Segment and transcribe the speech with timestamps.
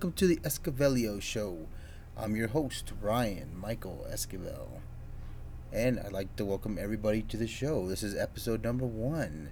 [0.00, 1.66] welcome to the Esquivelio Show.
[2.16, 4.80] I'm your host, Ryan Michael Esquivel.
[5.74, 7.86] And I'd like to welcome everybody to the show.
[7.86, 9.50] This is episode number one.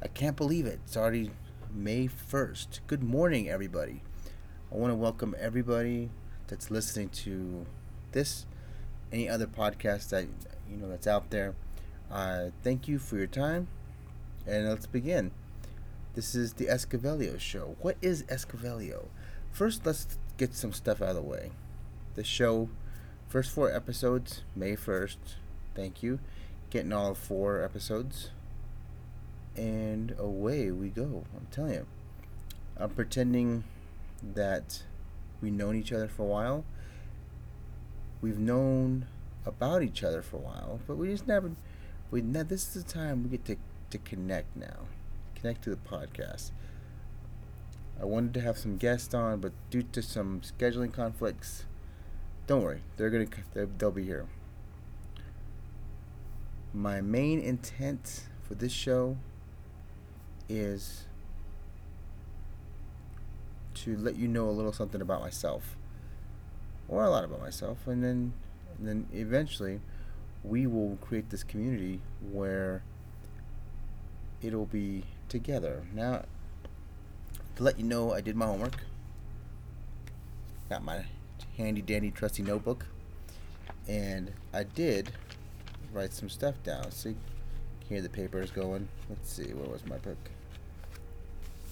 [0.00, 0.78] I can't believe it.
[0.84, 1.32] It's already
[1.74, 2.86] May 1st.
[2.86, 4.02] Good morning, everybody.
[4.70, 6.10] I want to welcome everybody
[6.46, 7.66] that's listening to
[8.12, 8.46] this,
[9.10, 10.26] any other podcast that
[10.70, 11.56] you know that's out there.
[12.12, 13.66] Uh, thank you for your time,
[14.46, 15.32] and let's begin.
[16.14, 17.74] This is the Esquivelio show.
[17.80, 19.08] What is Esquivelio?
[19.54, 21.52] First, let's get some stuff out of the way.
[22.16, 22.68] The show,
[23.28, 25.16] first four episodes, May 1st.
[25.76, 26.18] Thank you.
[26.70, 28.30] Getting all four episodes.
[29.54, 31.22] And away we go.
[31.36, 31.86] I'm telling you.
[32.76, 33.62] I'm pretending
[34.34, 34.82] that
[35.40, 36.64] we've known each other for a while.
[38.20, 39.06] We've known
[39.46, 41.52] about each other for a while, but we just never.
[42.10, 43.56] We now this is the time we get to
[43.90, 44.88] to connect now
[45.44, 46.50] connect to the podcast.
[48.00, 51.64] I wanted to have some guests on, but due to some scheduling conflicts,
[52.46, 53.26] don't worry, they're gonna
[53.78, 54.26] they'll be here.
[56.72, 59.16] My main intent for this show
[60.48, 61.04] is
[63.74, 65.76] to let you know a little something about myself,
[66.88, 68.32] or a lot about myself, and then
[68.78, 69.80] and then eventually
[70.42, 72.00] we will create this community
[72.32, 72.82] where
[74.42, 75.84] it'll be together.
[75.94, 76.24] Now,
[77.56, 78.76] to let you know, I did my homework.
[80.68, 81.04] Got my
[81.56, 82.86] handy dandy trusty notebook.
[83.88, 85.10] And I did
[85.92, 86.90] write some stuff down.
[86.90, 87.16] See,
[87.88, 88.88] here the paper is going.
[89.08, 90.30] Let's see, where was my book?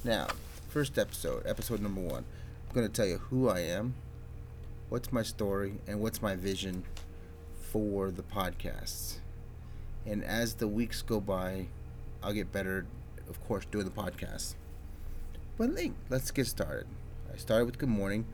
[0.05, 0.29] Now,
[0.69, 2.25] first episode, episode number one.
[2.69, 3.95] I'm going to tell you who I am,
[4.89, 6.85] what's my story, and what's my vision
[7.61, 9.17] for the podcasts.
[10.07, 11.67] And as the weeks go by,
[12.23, 12.87] I'll get better
[13.29, 14.55] of course, doing the podcast.
[15.63, 16.89] Let's get started.
[17.33, 18.27] I started with good morning.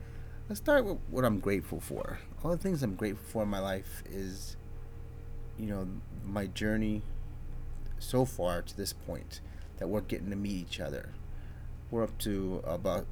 [0.47, 2.17] Let's start with what I'm grateful for.
[2.43, 4.57] All the things I'm grateful for in my life is,
[5.55, 5.87] you know,
[6.25, 7.03] my journey
[7.99, 9.41] so far to this point
[9.77, 11.09] that we're getting to meet each other.
[11.91, 13.05] We're up to about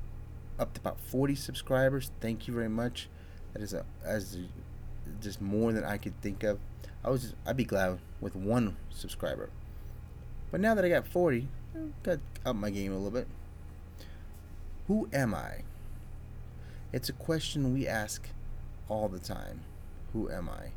[0.57, 2.09] up to about 40 subscribers.
[2.19, 3.09] Thank you very much.
[3.53, 4.35] That is a, as
[5.21, 6.57] just more than I could think of.
[7.03, 9.51] I was I'd be glad with one subscriber.
[10.49, 11.47] But now that I got 40,
[12.01, 13.27] got up my game a little bit.
[14.87, 15.63] Who am I?
[16.93, 18.29] It's a question we ask
[18.87, 19.61] all the time.
[20.13, 20.71] Who am I?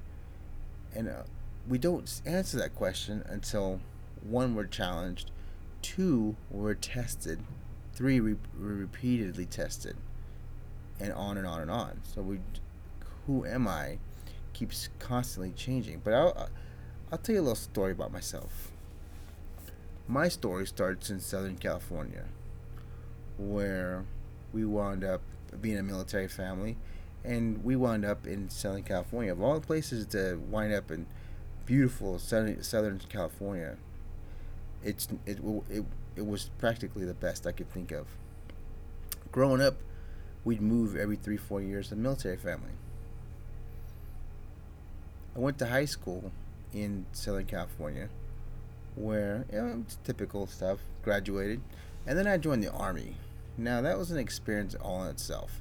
[0.96, 1.22] And uh,
[1.68, 3.80] we don't answer that question until
[4.22, 5.30] one, we're challenged,
[5.82, 7.40] two, we're tested,
[7.94, 9.96] three, we, we're repeatedly tested,
[10.98, 12.00] and on and on and on.
[12.02, 12.40] So we,
[13.26, 13.98] who am I,
[14.52, 16.00] keeps constantly changing.
[16.02, 16.48] But I'll,
[17.12, 18.72] I'll tell you a little story about myself.
[20.08, 22.24] My story starts in Southern California,
[23.40, 24.04] where
[24.52, 25.22] we wound up
[25.60, 26.76] being a military family,
[27.24, 29.32] and we wound up in Southern California.
[29.32, 31.06] Of all the places to wind up in
[31.66, 33.76] beautiful Southern, Southern California,
[34.84, 35.84] it's it, it
[36.16, 38.06] it was practically the best I could think of.
[39.32, 39.76] Growing up,
[40.44, 41.92] we'd move every three four years.
[41.92, 42.72] A military family.
[45.34, 46.32] I went to high school
[46.72, 48.08] in Southern California
[48.96, 50.78] where you know, typical stuff.
[51.02, 51.60] Graduated,
[52.06, 53.14] and then I joined the army.
[53.60, 55.60] Now that was an experience all in itself.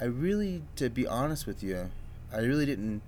[0.00, 1.90] I really, to be honest with you,
[2.32, 3.02] I really didn't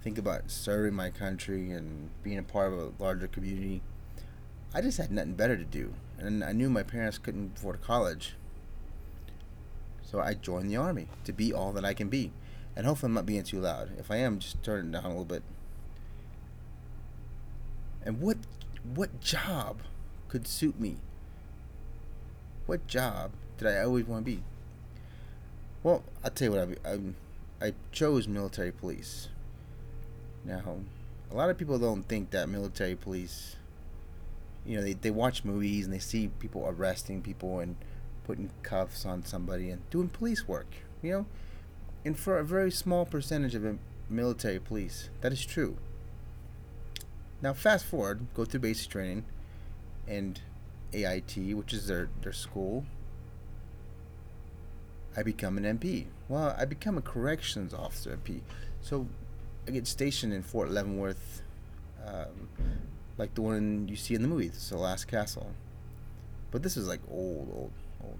[0.00, 3.82] think about serving my country and being a part of a larger community.
[4.72, 8.34] I just had nothing better to do, and I knew my parents couldn't afford college.
[10.04, 12.30] So I joined the army to be all that I can be.
[12.76, 13.90] And hopefully I'm not being too loud.
[13.98, 15.42] If I am, just turn it down a little bit.
[18.04, 18.38] And what
[18.94, 19.80] what job
[20.28, 20.98] could suit me?
[22.70, 24.44] What job did I always want to be?
[25.82, 29.26] Well, I'll tell you what I, I, I chose military police.
[30.44, 30.76] Now,
[31.32, 33.56] a lot of people don't think that military police,
[34.64, 37.74] you know, they, they watch movies and they see people arresting people and
[38.22, 40.68] putting cuffs on somebody and doing police work,
[41.02, 41.26] you know?
[42.04, 43.78] And for a very small percentage of
[44.08, 45.76] military police, that is true.
[47.42, 49.24] Now, fast forward, go through basic training
[50.06, 50.40] and
[50.92, 52.84] AIT, which is their, their school.
[55.16, 56.06] I become an MP.
[56.28, 58.40] Well, I become a corrections officer MP.
[58.80, 59.06] So
[59.66, 61.42] I get stationed in Fort Leavenworth,
[62.06, 62.48] um,
[63.18, 65.52] like the one you see in the movie, the Last Castle.
[66.50, 67.72] But this is like old, old,
[68.02, 68.18] old.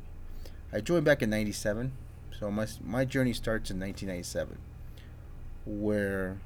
[0.72, 1.92] I joined back in '97,
[2.38, 4.58] so my my journey starts in 1997,
[5.64, 6.38] where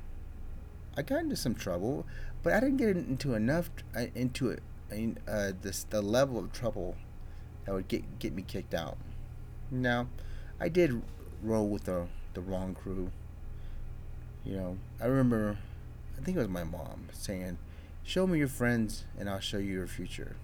[0.96, 2.06] I got into some trouble,
[2.42, 4.62] but I didn't get into enough uh, into it.
[4.94, 6.96] I uh, this the level of trouble
[7.64, 8.96] that would get get me kicked out.
[9.70, 10.08] Now,
[10.60, 11.02] I did
[11.42, 13.10] roll with the the wrong crew.
[14.44, 15.56] You know, I remember,
[16.18, 17.58] I think it was my mom saying,
[18.02, 20.36] "Show me your friends, and I'll show you your future."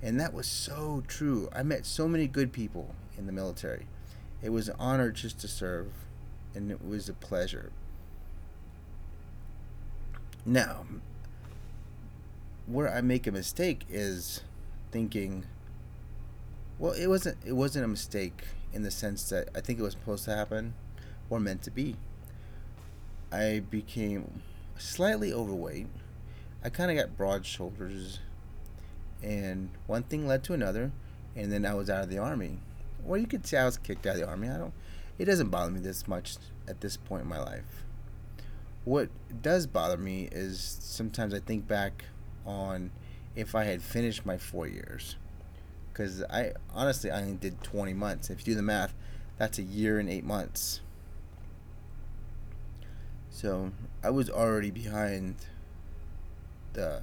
[0.00, 1.48] And that was so true.
[1.52, 3.86] I met so many good people in the military.
[4.42, 5.92] It was an honor just to serve,
[6.54, 7.70] and it was a pleasure.
[10.44, 10.86] Now,
[12.66, 14.42] where I make a mistake is
[14.90, 15.44] thinking
[16.78, 18.42] well, it wasn't it wasn't a mistake
[18.72, 20.74] in the sense that I think it was supposed to happen
[21.30, 21.96] or meant to be.
[23.30, 24.42] I became
[24.76, 25.86] slightly overweight.
[26.64, 28.18] I kind of got broad shoulders
[29.22, 30.90] and one thing led to another
[31.36, 32.58] and then I was out of the army.
[33.04, 34.48] Well, you could say I was kicked out of the army.
[34.48, 34.74] I don't
[35.18, 36.36] it doesn't bother me this much
[36.66, 37.84] at this point in my life.
[38.84, 39.08] What
[39.40, 42.06] does bother me is sometimes I think back
[42.46, 42.90] on
[43.34, 45.16] if I had finished my 4 years
[45.92, 48.30] because I honestly I only did 20 months.
[48.30, 48.94] If you do the math,
[49.38, 50.80] that's a year and eight months.
[53.30, 53.72] So
[54.02, 55.36] I was already behind
[56.72, 57.02] the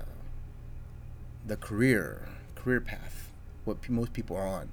[1.45, 3.31] the career career path,
[3.65, 4.69] what p- most people are on,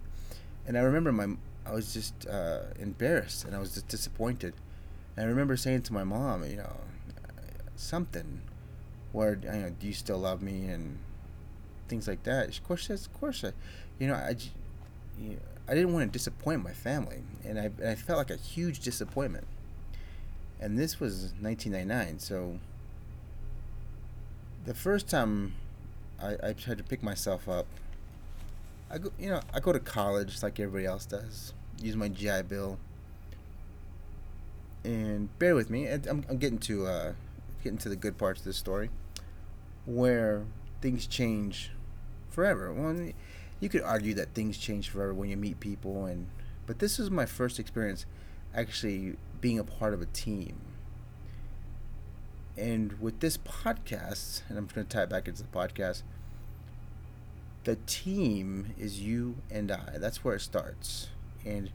[0.67, 4.55] and I remember my I was just uh, embarrassed and I was just disappointed.
[5.17, 6.77] And I remember saying to my mom, you know,
[7.75, 8.43] something,
[9.17, 10.99] where you know, do you still love me and
[11.89, 12.49] things like that.
[12.49, 13.53] Of course, says, of course, I,
[13.99, 14.37] you know, I,
[15.19, 15.37] you know,
[15.67, 18.81] I didn't want to disappoint my family, and I, and I felt like a huge
[18.81, 19.47] disappointment.
[20.61, 22.59] And this was 1999, so
[24.67, 25.55] the first time
[26.23, 27.67] I, I tried to pick myself up,
[28.91, 32.43] I go, you know, I go to college like everybody else does, use my GI
[32.49, 32.79] Bill,
[34.85, 37.13] and bear with me, I'm, I'm getting to uh,
[37.63, 38.91] getting to the good parts of the story,
[39.87, 40.45] where
[40.81, 41.71] things change
[42.29, 42.73] forever.
[42.73, 43.11] Well,
[43.61, 46.27] you could argue that things change forever when you meet people, and
[46.67, 48.05] but this is my first experience
[48.55, 50.57] actually being a part of a team.
[52.57, 56.03] And with this podcast, and I'm going to tie it back into the podcast,
[57.65, 59.99] the team is you and I.
[59.99, 61.09] That's where it starts.
[61.45, 61.71] And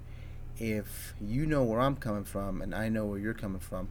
[0.58, 3.90] if you know where I'm coming from and I know where you're coming from,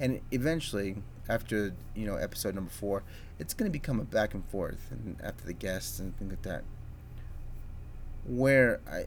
[0.00, 0.96] and eventually
[1.28, 3.02] after you know episode number four,
[3.38, 6.42] it's going to become a back and forth, and after the guests and things like
[6.42, 6.64] that,
[8.26, 9.06] where I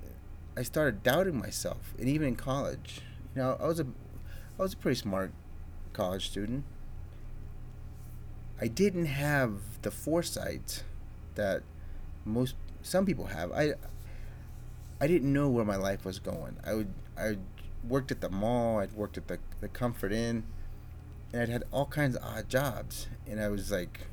[0.58, 3.02] I started doubting myself, and even in college,
[3.36, 3.88] you know, I was a
[4.58, 5.32] I was a pretty smart
[5.94, 6.64] college student.
[8.60, 10.84] I didn't have the foresight
[11.36, 11.64] that
[12.24, 13.52] most some people have.
[13.52, 13.74] I
[15.00, 16.58] I didn't know where my life was going.
[16.66, 17.38] I would I
[17.88, 18.80] worked at the mall.
[18.80, 20.44] I'd worked at the the Comfort Inn
[21.31, 24.07] and I'd had all kinds of odd jobs, and I was like,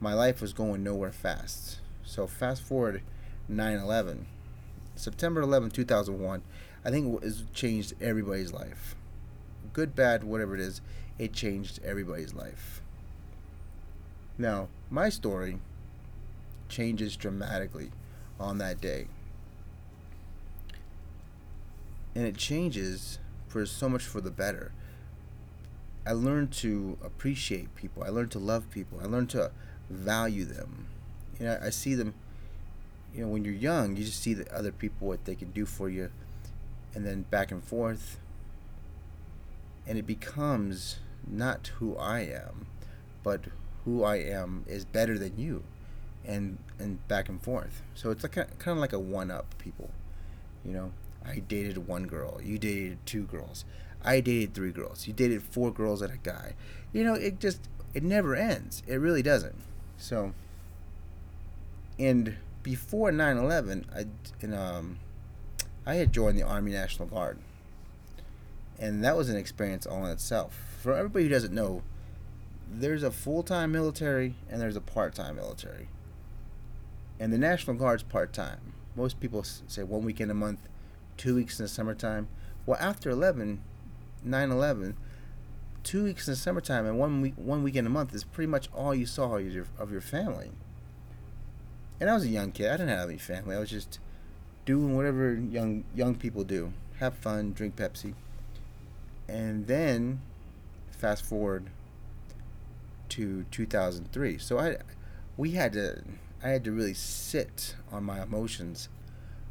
[0.00, 1.78] my life was going nowhere fast.
[2.04, 3.02] So fast forward
[3.50, 4.24] 9/11,
[4.96, 6.42] September 11, 2001,
[6.84, 8.96] I think it changed everybody's life.
[9.72, 10.80] Good, bad, whatever it is,
[11.18, 12.82] it changed everybody's life.
[14.36, 15.60] Now, my story
[16.68, 17.90] changes dramatically
[18.40, 19.06] on that day.
[22.14, 24.72] And it changes for so much for the better
[26.04, 28.02] I learned to appreciate people.
[28.02, 28.98] I learned to love people.
[29.00, 29.52] I learned to
[29.88, 30.86] value them.
[31.38, 32.14] You know, I see them.
[33.14, 35.66] You know, when you're young, you just see the other people what they can do
[35.66, 36.10] for you,
[36.94, 38.18] and then back and forth.
[39.86, 42.66] And it becomes not who I am,
[43.22, 43.42] but
[43.84, 45.62] who I am is better than you,
[46.24, 47.82] and and back and forth.
[47.94, 49.90] So it's like kind of like a one up people.
[50.64, 50.92] You know,
[51.24, 53.64] I dated one girl, you dated two girls.
[54.04, 55.06] I dated three girls.
[55.06, 56.54] You dated four girls and a guy.
[56.92, 58.82] You know, it just it never ends.
[58.86, 59.56] It really doesn't.
[59.98, 60.32] So,
[61.98, 64.06] and before 9/11, I
[64.44, 64.98] in um,
[65.86, 67.38] I had joined the Army National Guard,
[68.78, 70.58] and that was an experience all in itself.
[70.80, 71.82] For everybody who doesn't know,
[72.68, 75.88] there's a full-time military and there's a part-time military.
[77.20, 78.72] And the National Guard's part-time.
[78.96, 80.58] Most people say one weekend a month,
[81.16, 82.28] two weeks in the summertime.
[82.66, 83.60] Well, after 11,
[84.26, 84.94] 9/11,
[85.82, 88.68] two weeks in the summertime and one week one weekend a month is pretty much
[88.74, 90.50] all you saw of your, of your family.
[92.00, 92.68] And I was a young kid.
[92.68, 93.56] I didn't have any family.
[93.56, 93.98] I was just
[94.64, 96.72] doing whatever young young people do.
[96.98, 98.14] Have fun, drink Pepsi.
[99.28, 100.20] And then
[100.90, 101.66] fast forward
[103.10, 104.38] to 2003.
[104.38, 104.76] So I
[105.36, 106.02] we had to
[106.42, 108.88] I had to really sit on my emotions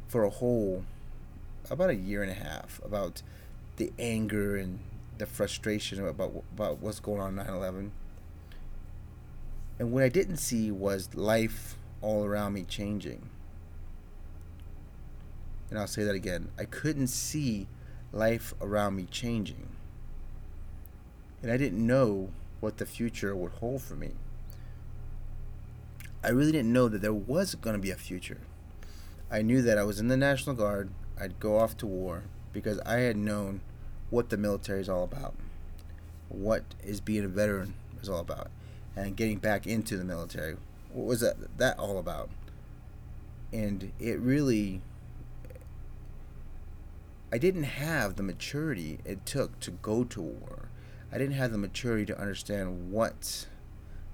[0.08, 0.84] for a whole
[1.70, 3.22] about a year and a half about
[3.82, 4.78] the anger and
[5.18, 7.90] the frustration about about what's going on 9/11.
[9.78, 13.28] And what I didn't see was life all around me changing.
[15.72, 17.66] and I'll say that again, I couldn't see
[18.12, 19.68] life around me changing.
[21.42, 22.28] And I didn't know
[22.60, 24.10] what the future would hold for me.
[26.22, 28.36] I really didn't know that there was going to be a future.
[29.30, 32.78] I knew that I was in the National Guard, I'd go off to war because
[32.80, 33.62] I had known
[34.12, 35.34] what the military is all about,
[36.28, 38.50] what is being a veteran is all about,
[38.94, 40.56] and getting back into the military.
[40.92, 42.28] What was that, that all about?
[43.54, 44.82] And it really,
[47.32, 50.68] I didn't have the maturity it took to go to war.
[51.10, 53.46] I didn't have the maturity to understand what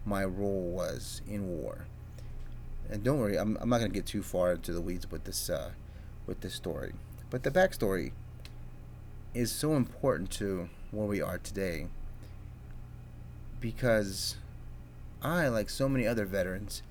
[0.04, 1.86] my role was in war.
[2.88, 5.24] And don't worry, I'm, I'm not going to get too far into the weeds with
[5.24, 5.72] this uh,
[6.24, 6.92] with this story.
[7.30, 8.12] But the backstory
[9.34, 11.86] is so important to where we are today
[13.60, 14.36] because
[15.22, 16.82] I, like so many other veterans,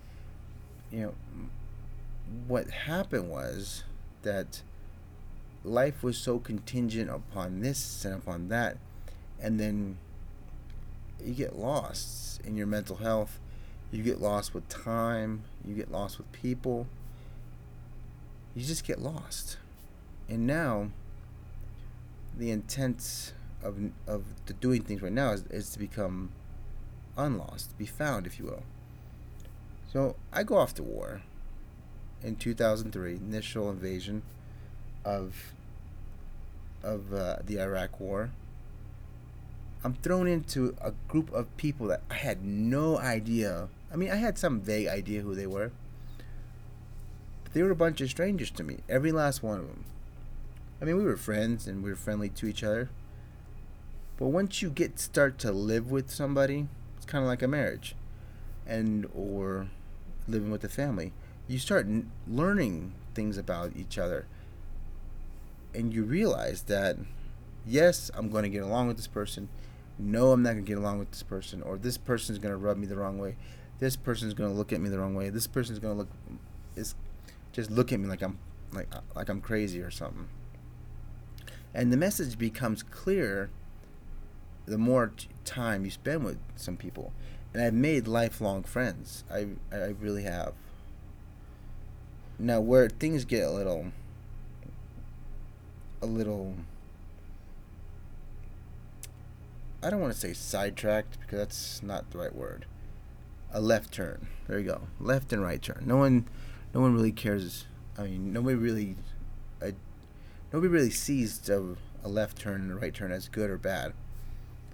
[0.91, 1.13] you know,
[2.47, 3.83] what happened was
[4.23, 4.61] that
[5.63, 8.77] life was so contingent upon this and upon that
[9.39, 9.97] and then
[11.23, 13.39] you get lost in your mental health.
[13.91, 15.43] You get lost with time.
[15.65, 16.87] You get lost with people.
[18.55, 19.57] You just get lost.
[20.27, 20.89] And now,
[22.37, 26.31] the intent of, of the doing things right now is, is to become
[27.17, 28.63] unlost, be found, if you will.
[29.91, 31.21] So I go off to war
[32.23, 34.21] in 2003, initial invasion
[35.03, 35.53] of
[36.83, 38.29] of uh, the Iraq War.
[39.83, 43.69] I'm thrown into a group of people that I had no idea.
[43.91, 45.71] I mean, I had some vague idea who they were.
[47.43, 49.85] But they were a bunch of strangers to me, every last one of them.
[50.81, 52.89] I mean, we were friends and we were friendly to each other.
[54.17, 57.95] But once you get start to live with somebody, it's kind of like a marriage,
[58.65, 59.67] and or
[60.27, 61.13] living with a family.
[61.47, 64.25] You start n- learning things about each other,
[65.73, 66.97] and you realize that
[67.65, 69.49] yes, I'm going to get along with this person
[69.99, 72.51] no, I'm not going to get along with this person, or this person is going
[72.51, 73.35] to rub me the wrong way.
[73.79, 75.29] This person is going to look at me the wrong way.
[75.29, 76.09] This person is going to look
[76.75, 76.95] is
[77.51, 78.37] just look at me like I'm
[78.71, 80.27] like like I'm crazy or something.
[81.77, 83.51] And the message becomes clear
[84.65, 87.13] the more t- time you spend with some people.
[87.53, 89.23] And I've made lifelong friends.
[89.31, 90.53] I I really have.
[92.39, 93.91] Now where things get a little
[96.01, 96.55] a little
[99.83, 102.65] I don't want to say sidetracked because that's not the right word.
[103.53, 104.27] A left turn.
[104.47, 104.81] There you go.
[104.99, 105.83] Left and right turn.
[105.85, 106.27] No one,
[106.73, 107.65] no one really cares.
[107.97, 108.95] I mean, nobody really,
[110.51, 113.93] nobody really sees a, a left turn and a right turn as good or bad.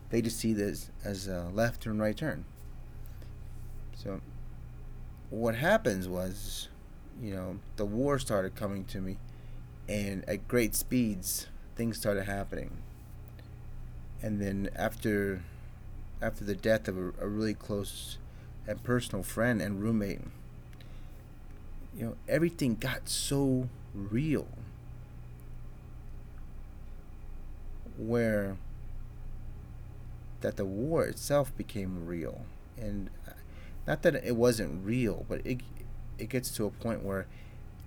[0.09, 2.45] They just see this as a left and right turn.
[3.95, 4.21] So,
[5.29, 6.69] what happens was,
[7.21, 9.17] you know, the war started coming to me,
[9.87, 12.83] and at great speeds, things started happening
[14.23, 15.43] and then after
[16.21, 18.17] after the death of a, a really close
[18.65, 20.21] and personal friend and roommate
[21.95, 24.47] you know everything got so real
[27.97, 28.57] where
[30.41, 32.45] that the war itself became real
[32.77, 33.31] and uh,
[33.87, 35.61] not that it wasn't real but it
[36.17, 37.27] it gets to a point where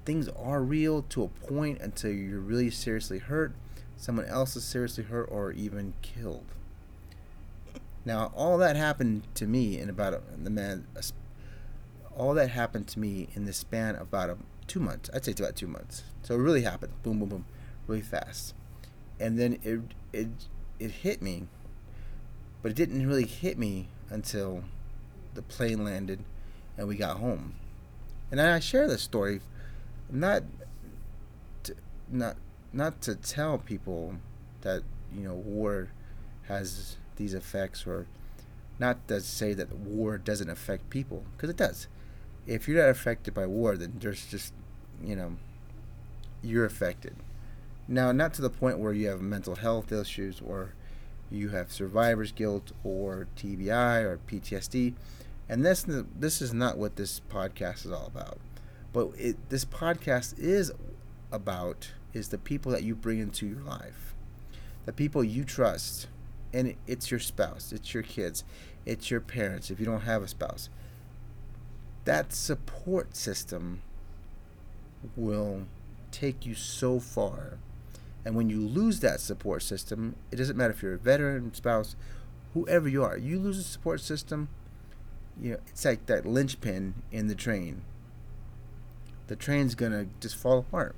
[0.05, 3.53] things are real to a point until you're really seriously hurt
[3.97, 6.45] someone else is seriously hurt or even killed.
[8.05, 10.87] Now, all that happened to me in about a, the man,
[12.17, 14.37] all that happened to me in the span of about a,
[14.67, 15.11] two months.
[15.13, 16.05] I'd say it's about two months.
[16.23, 17.45] So it really happened, boom, boom, boom,
[17.87, 18.55] really fast.
[19.19, 19.81] And then it
[20.13, 20.29] it
[20.79, 21.49] it hit me,
[22.63, 24.65] but it didn't really hit me until
[25.35, 26.21] the plane landed
[26.77, 27.55] and we got home.
[28.31, 29.41] And I share this story,
[30.11, 30.43] not
[31.65, 31.75] to,
[32.11, 32.37] not
[32.73, 34.17] not to tell people
[34.63, 34.83] that
[35.15, 35.89] you know war
[36.49, 38.07] has these effects or
[38.79, 41.89] not to say that war doesn't affect people because it does
[42.47, 44.53] if you're not affected by war then there's just
[45.03, 45.37] you know
[46.43, 47.15] you're affected
[47.89, 50.75] now not to the point where you have mental health issues or
[51.31, 54.95] you have survivor's guilt or TBI or PTSD
[55.49, 55.87] and this
[56.19, 58.39] this is not what this podcast is all about
[58.93, 60.73] but it, this podcast is
[61.31, 64.15] about is the people that you bring into your life,
[64.87, 66.09] the people you trust.
[66.53, 68.43] And it's your spouse, it's your kids,
[68.87, 70.71] it's your parents if you don't have a spouse.
[72.07, 73.83] That support system
[75.15, 75.67] will
[76.11, 77.59] take you so far.
[78.27, 81.95] And when you lose that support system, it doesn't matter if you're a veteran, spouse,
[82.55, 84.49] whoever you are, you lose a support system,
[85.41, 87.83] you know, it's like that linchpin in the train.
[89.29, 90.97] The train's gonna just fall apart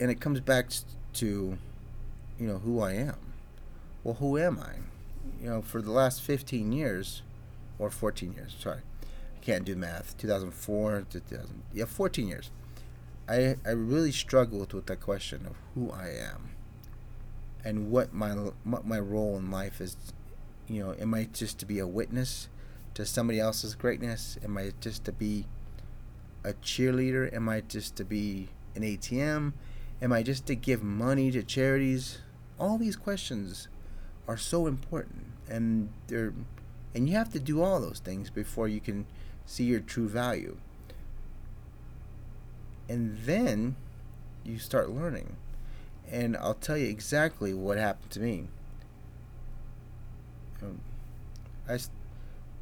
[0.00, 0.70] and it comes back
[1.12, 1.58] to,
[2.40, 3.18] you know, who I am.
[4.02, 4.76] Well, who am I?
[5.42, 7.20] You know, for the last 15 years,
[7.78, 8.80] or 14 years, sorry,
[9.36, 10.16] I can't do math.
[10.16, 12.50] 2004 to 2000, yeah, 14 years.
[13.28, 16.50] I I really struggled with that question of who I am,
[17.64, 18.30] and what my
[18.64, 19.96] what my role in life is.
[20.68, 22.48] You know, am I just to be a witness
[22.94, 24.38] to somebody else's greatness?
[24.44, 25.46] Am I just to be
[26.44, 27.32] a cheerleader?
[27.34, 29.52] Am I just to be an ATM?
[30.00, 32.18] Am I just to give money to charities?
[32.58, 33.68] All these questions
[34.28, 36.32] are so important, and they're
[36.94, 39.06] and you have to do all those things before you can
[39.46, 40.56] see your true value.
[42.88, 43.76] And then
[44.44, 45.36] you start learning.
[46.10, 48.48] And I'll tell you exactly what happened to me.
[50.62, 50.80] Um,
[51.68, 51.78] I,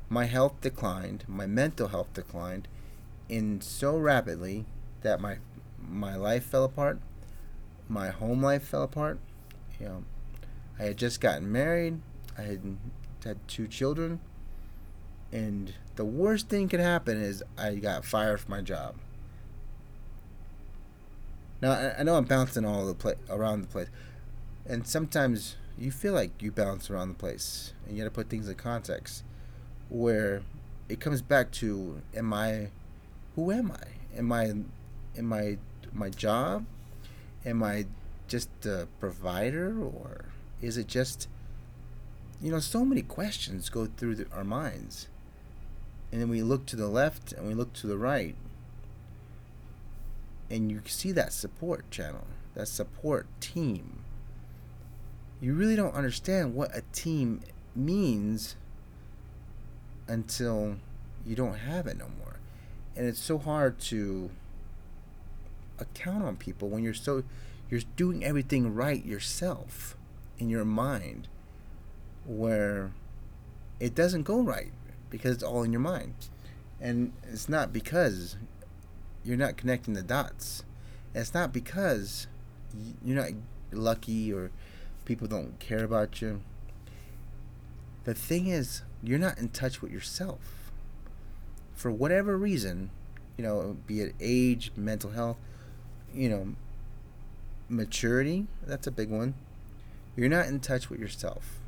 [0.09, 2.69] my health declined, my mental health declined,
[3.29, 4.67] in so rapidly
[5.03, 5.39] that my
[5.79, 6.99] my life fell apart,
[7.89, 9.19] my home life fell apart.
[9.79, 10.05] You know,
[10.79, 12.01] I had just gotten married.
[12.37, 12.77] I had
[13.25, 14.21] had two children,
[15.33, 18.95] and the worst thing could happen is I got fired from my job.
[21.61, 23.89] Now I, know I'm bouncing all the place around the place,
[24.67, 28.29] and sometimes you feel like you bounce around the place, and you got to put
[28.29, 29.25] things in context,
[29.89, 30.43] where
[30.89, 32.69] it comes back to: Am I?
[33.37, 34.19] Who am I?
[34.19, 34.55] Am I?
[35.19, 35.59] Am I
[35.93, 36.65] my job?
[37.45, 37.87] Am I
[38.27, 40.27] just a provider, or
[40.63, 41.29] is it just?
[42.43, 45.09] You know, so many questions go through the, our minds,
[46.11, 48.35] and then we look to the left and we look to the right,
[50.51, 54.05] and you see that support channel, that support team.
[55.41, 57.41] You really don't understand what a team
[57.75, 58.57] means
[60.09, 60.77] until
[61.25, 62.37] you don't have it no more.
[62.97, 64.31] And it's so hard to
[65.79, 67.23] account on people when you're so
[67.71, 69.97] you're doing everything right yourself
[70.39, 71.29] in your mind
[72.27, 72.91] where
[73.79, 74.73] it doesn't go right
[75.09, 76.15] because it's all in your mind.
[76.81, 78.37] And it's not because
[79.25, 80.65] you're not connecting the dots.
[81.15, 82.27] And it's not because
[83.05, 83.31] you're not
[83.73, 84.51] lucky or
[85.05, 86.41] people don't care about you.
[88.05, 90.71] The thing is, you're not in touch with yourself.
[91.75, 92.91] For whatever reason,
[93.37, 95.37] you know, be it age, mental health,
[96.15, 96.55] you know,
[97.69, 99.35] maturity, that's a big one.
[100.17, 101.61] You're not in touch with yourself.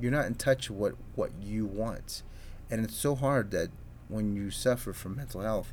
[0.00, 2.22] You're not in touch with what, what you want.
[2.70, 3.70] And it's so hard that
[4.08, 5.72] when you suffer from mental health,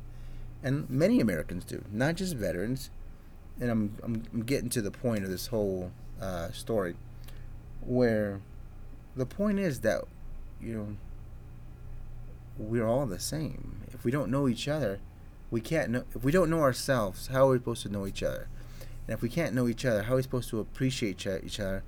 [0.62, 2.90] and many Americans do, not just veterans.
[3.60, 6.96] And I'm I'm, I'm getting to the point of this whole uh, story,
[7.80, 8.40] where
[9.16, 10.04] the point is that
[10.60, 10.96] you know
[12.58, 13.82] we're all the same.
[13.92, 15.00] If we don't know each other,
[15.50, 16.04] we can't know.
[16.14, 18.48] If we don't know ourselves, how are we supposed to know each other?
[19.06, 21.82] And if we can't know each other, how are we supposed to appreciate each other,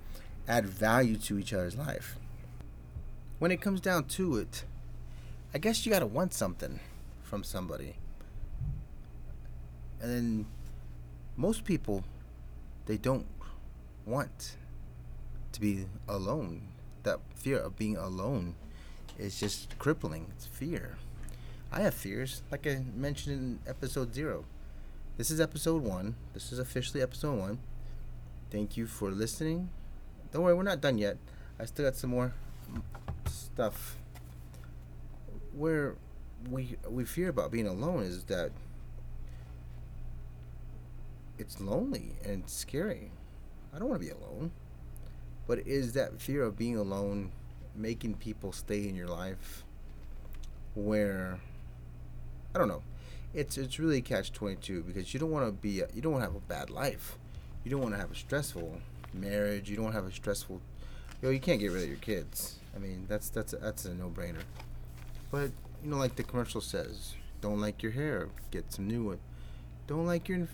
[0.49, 2.17] add value to each other's life?
[3.39, 4.65] When it comes down to it,
[5.55, 6.81] I guess you gotta want something
[7.23, 7.97] from somebody.
[10.03, 10.47] And then
[11.37, 12.03] most people,
[12.87, 13.27] they don't
[14.05, 14.57] want
[15.53, 16.63] to be alone.
[17.05, 18.57] That fear of being alone
[19.19, 20.27] is just crippling.
[20.37, 20.99] It's fear.
[21.71, 24.45] I have fears, like I mentioned in episode zero.
[25.17, 26.17] This is episode one.
[26.35, 27.59] This is officially episode one.
[28.51, 29.71] Thank you for listening.
[30.33, 31.17] Don't worry, we're not done yet.
[31.61, 32.33] I still got some more
[33.27, 33.97] stuff.
[35.55, 35.95] Where
[36.51, 38.51] we we fear about being alone is that
[41.43, 43.11] it's lonely and scary.
[43.75, 44.53] I don't want to be alone.
[45.49, 47.33] But is that fear of being alone
[47.75, 49.65] making people stay in your life
[50.75, 51.41] where
[52.55, 52.83] I don't know.
[53.35, 56.25] It's it's really catch 22 because you don't want to be a, you don't want
[56.25, 57.19] to have a bad life.
[57.65, 58.79] You don't want to have a stressful
[59.13, 59.69] marriage.
[59.69, 60.61] You don't want to have a stressful
[61.21, 62.59] you know, you can't get rid of your kids.
[62.75, 64.45] I mean, that's that's a, that's a no-brainer.
[65.31, 65.51] But,
[65.83, 69.19] you know like the commercial says, don't like your hair, get some new one.
[69.87, 70.47] Don't like your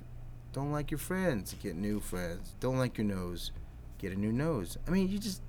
[0.59, 2.53] don't like your friends, get new friends.
[2.59, 3.53] Don't like your nose,
[3.99, 4.77] get a new nose.
[4.88, 5.40] I mean, you just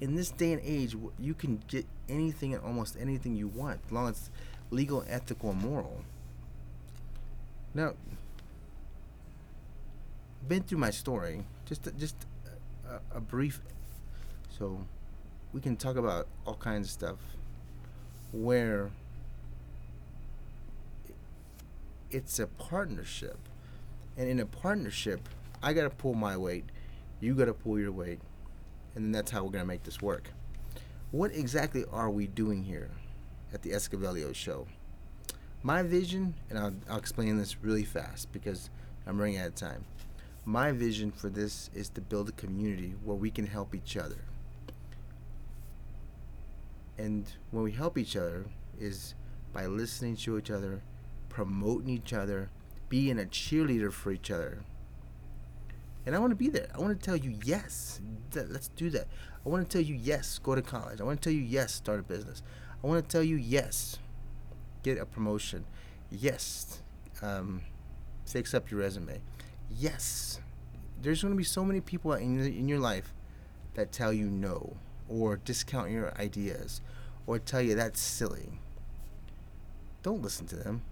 [0.00, 3.90] in this day and age, you can get anything and almost anything you want, as
[3.90, 4.30] long as it's
[4.70, 6.04] legal, ethical, and moral.
[7.74, 7.94] Now,
[10.46, 12.14] been through my story, just just
[12.88, 13.60] a, a brief,
[14.56, 14.86] so
[15.52, 17.16] we can talk about all kinds of stuff
[18.30, 18.92] where
[22.12, 23.36] it's a partnership
[24.16, 25.28] and in a partnership,
[25.62, 26.64] I got to pull my weight,
[27.20, 28.20] you got to pull your weight,
[28.94, 30.30] and then that's how we're going to make this work.
[31.10, 32.90] What exactly are we doing here
[33.52, 34.66] at the Esquivelio show?
[35.62, 38.68] My vision, and I'll, I'll explain this really fast because
[39.06, 39.84] I'm running out of time.
[40.44, 44.18] My vision for this is to build a community where we can help each other.
[46.98, 48.44] And when we help each other
[48.78, 49.14] is
[49.52, 50.82] by listening to each other,
[51.28, 52.50] promoting each other,
[52.94, 54.62] being a cheerleader for each other.
[56.06, 56.68] And I want to be there.
[56.72, 58.00] I want to tell you yes.
[58.32, 59.08] Let's do that.
[59.44, 61.00] I want to tell you yes, go to college.
[61.00, 62.40] I want to tell you yes, start a business.
[62.84, 63.98] I want to tell you yes,
[64.84, 65.64] get a promotion.
[66.08, 66.82] Yes,
[67.20, 67.62] um,
[68.26, 69.20] fix up your resume.
[69.76, 70.38] Yes,
[71.02, 73.12] there's going to be so many people in, in your life
[73.74, 74.76] that tell you no
[75.08, 76.80] or discount your ideas
[77.26, 78.60] or tell you that's silly.
[80.04, 80.82] Don't listen to them.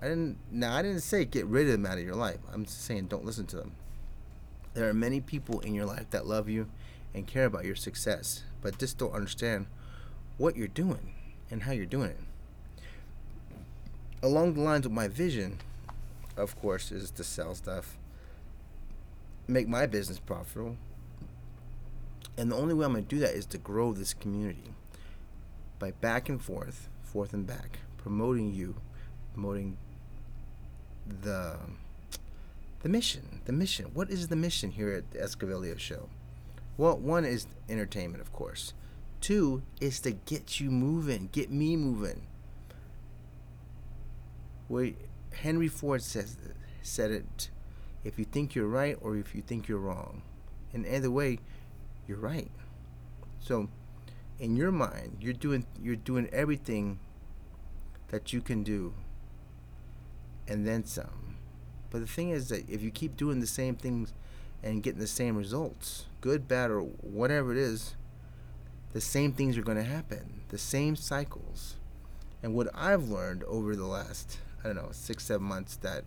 [0.00, 2.38] I didn't now I didn't say get rid of them out of your life.
[2.52, 3.72] I'm saying don't listen to them.
[4.74, 6.68] There are many people in your life that love you
[7.14, 9.66] and care about your success, but just don't understand
[10.36, 11.14] what you're doing
[11.50, 12.20] and how you're doing it.
[14.22, 15.58] Along the lines of my vision,
[16.36, 17.96] of course, is to sell stuff,
[19.48, 20.76] make my business profitable.
[22.36, 24.74] And the only way I'm going to do that is to grow this community
[25.78, 28.76] by back and forth, forth and back, promoting you,
[29.32, 29.78] promoting
[31.22, 31.56] the
[32.82, 33.40] the mission.
[33.46, 33.86] The mission.
[33.94, 36.08] What is the mission here at the Esquivelio Show?
[36.76, 38.74] Well, one is entertainment, of course.
[39.20, 42.26] Two is to get you moving, get me moving.
[44.68, 44.92] Where
[45.32, 46.36] Henry Ford says
[46.82, 47.50] said it,
[48.04, 50.22] if you think you're right or if you think you're wrong,
[50.72, 51.38] and either way,
[52.06, 52.50] you're right.
[53.40, 53.68] So,
[54.38, 57.00] in your mind, you're doing you're doing everything
[58.08, 58.94] that you can do,
[60.48, 61.36] and then some.
[61.90, 64.12] But the thing is that if you keep doing the same things
[64.62, 67.94] and getting the same results, good, bad, or whatever it is,
[68.92, 71.76] the same things are going to happen, the same cycles.
[72.42, 76.04] And what I've learned over the last, I don't know, six, seven months, that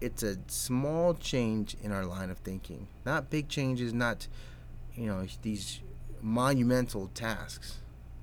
[0.00, 2.88] it's a small change in our line of thinking.
[3.04, 4.28] Not big changes, not,
[4.94, 5.80] you know, these
[6.22, 7.78] monumental tasks.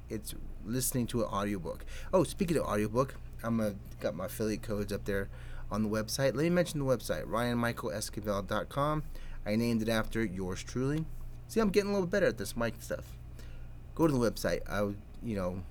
[0.10, 0.34] It's
[0.66, 1.86] listening to an audiobook.
[2.14, 5.30] Oh, speaking of audiobook, I'm a, got my affiliate codes up there
[5.72, 6.36] on the website.
[6.36, 9.04] Let me mention the website, ryanmichaelesquivel.com.
[9.46, 11.06] I named it after yours truly.
[11.48, 13.06] See, I'm getting a little better at this mic stuff.
[13.96, 14.62] Go to the website.
[14.68, 15.64] I would, you know,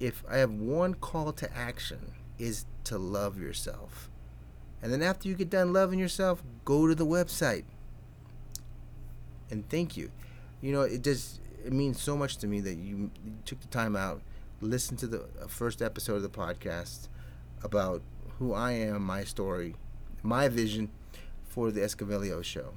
[0.00, 4.10] if I have one call to action is to love yourself.
[4.82, 7.64] And then after you get done loving yourself, go to the website.
[9.50, 10.10] And thank you.
[10.60, 13.10] You know, it just it means so much to me that you
[13.44, 14.20] took the time out,
[14.64, 17.08] listen to the uh, first episode of the podcast
[17.62, 18.02] about
[18.38, 19.76] who I am, my story,
[20.22, 20.90] my vision,
[21.44, 22.72] for the Esquivelio show.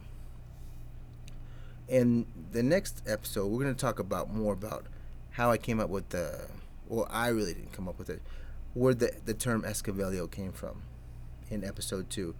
[1.88, 4.86] In the next episode, we're going to talk about more about
[5.32, 6.48] how I came up with the,
[6.90, 8.22] well, I really didn't come up with it,
[8.74, 10.84] where the, the term Esquivelio came from
[11.50, 12.36] in episode two.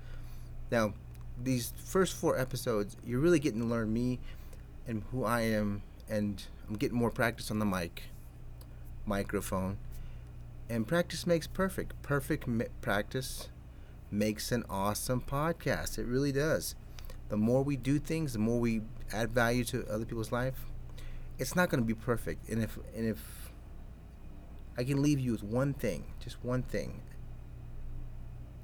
[0.70, 0.94] Now,
[1.42, 4.20] these first four episodes, you're really getting to learn me
[4.86, 8.04] and who I am, and I'm getting more practice on the mic,
[9.08, 9.78] microphone,
[10.70, 12.00] and practice makes perfect.
[12.02, 12.48] Perfect
[12.82, 13.50] practice
[14.12, 15.98] makes an awesome podcast.
[15.98, 16.76] It really does.
[17.30, 20.66] The more we do things, the more we add value to other people's life.
[21.40, 23.52] It's not going to be perfect, and if and if
[24.78, 27.02] I can leave you with one thing, just one thing,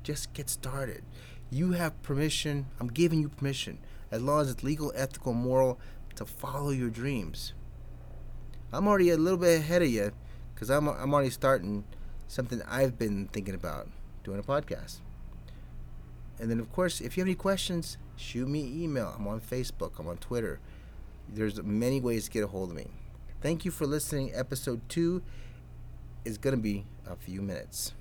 [0.03, 1.03] just get started.
[1.49, 2.67] You have permission.
[2.79, 3.77] I'm giving you permission,
[4.11, 5.79] as long as it's legal, ethical, moral,
[6.15, 7.53] to follow your dreams.
[8.71, 10.11] I'm already a little bit ahead of you,
[10.63, 11.83] because I'm I'm already starting
[12.29, 13.89] something I've been thinking about
[14.23, 14.99] doing a podcast.
[16.39, 19.13] And then, of course, if you have any questions, shoot me email.
[19.17, 20.61] I'm on Facebook, I'm on Twitter.
[21.27, 22.87] There's many ways to get a hold of me.
[23.41, 24.31] Thank you for listening.
[24.33, 25.21] Episode two
[26.23, 27.93] is going to be a few minutes.